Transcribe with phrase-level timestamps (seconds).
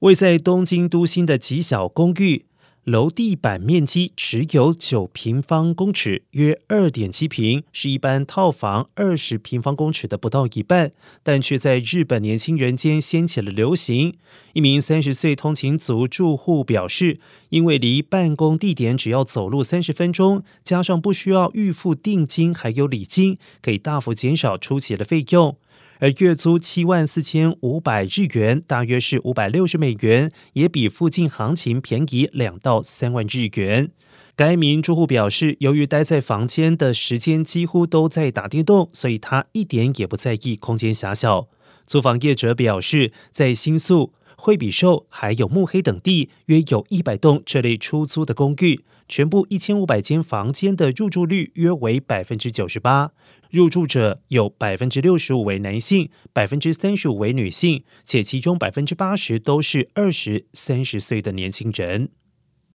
[0.00, 2.46] 位在东京都心的极小公寓。
[2.84, 10.92] 楼地板面积只有九平方公尺，约二点七平，是一般套房二十平方公尺的不到一半，
[11.22, 14.16] 但却在日本年轻人间掀起了流行。
[14.54, 17.20] 一名三十岁通勤族住户表示，
[17.50, 25.58] 因为离办公地点只要走路三十分钟，加上不需要预付定金还有礼金，可以大幅减少出席的费用。
[26.00, 33.90] 而月租七万四千五百日元，大约是五百六十美元，也比附近行情便宜两到三万日元。
[34.34, 41.48] 该名住户表示，由于待在房间的时间几乎都在打电动，所以他一点也不在意空间狭小。
[41.86, 48.80] 租房业者表示，在新宿、惠比寿还有慕黑等地，约有一百栋这类出租的公寓。
[49.06, 53.10] 全部一千五百间房间的入住率约为百分之九十八，
[53.50, 62.10] 入住者有百分之六十五为男性，百分之三十五为女性，且其中百分之八十都是二十三十岁的年轻人。